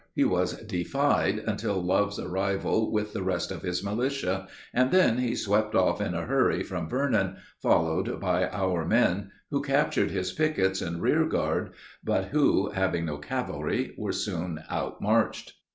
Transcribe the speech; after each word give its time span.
He 0.15 0.23
was 0.23 0.53
defied 0.63 1.37
until 1.45 1.79
Love's 1.79 2.17
arrival 2.17 2.91
with 2.91 3.13
the 3.13 3.21
rest 3.21 3.51
of 3.51 3.61
his 3.61 3.83
militia, 3.83 4.47
and 4.73 4.89
then 4.89 5.19
he 5.19 5.35
swept 5.35 5.75
off 5.75 6.01
in 6.01 6.15
a 6.15 6.25
hurry 6.25 6.63
from 6.63 6.89
Vernon, 6.89 7.35
followed 7.61 8.19
by 8.19 8.47
our 8.49 8.83
men, 8.83 9.29
who 9.51 9.61
captured 9.61 10.09
his 10.09 10.33
pickets 10.33 10.81
and 10.81 11.03
rear 11.03 11.25
guard, 11.27 11.73
but 12.03 12.29
who, 12.29 12.71
having 12.71 13.05
no 13.05 13.19
cavalry, 13.19 13.93
were 13.95 14.11
soon 14.11 14.63
outmarched. 14.71 15.53